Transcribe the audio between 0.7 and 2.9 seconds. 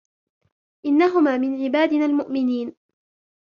إنهما من عبادنا المؤمنين